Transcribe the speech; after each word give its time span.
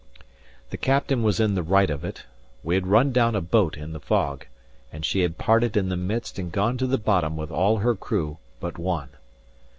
The 0.71 0.77
captain 0.77 1.21
was 1.21 1.39
in 1.39 1.53
the 1.53 1.61
right 1.61 1.91
of 1.91 2.03
it. 2.03 2.23
We 2.63 2.73
had 2.73 2.87
run 2.87 3.11
down 3.11 3.35
a 3.35 3.39
boat 3.39 3.77
in 3.77 3.93
the 3.93 3.99
fog, 3.99 4.47
and 4.91 5.05
she 5.05 5.19
had 5.21 5.37
parted 5.37 5.77
in 5.77 5.89
the 5.89 5.95
midst 5.95 6.39
and 6.39 6.51
gone 6.51 6.79
to 6.79 6.87
the 6.87 6.97
bottom 6.97 7.37
with 7.37 7.51
all 7.51 7.77
her 7.77 7.93
crew 7.95 8.39
but 8.59 8.79
one. 8.79 9.09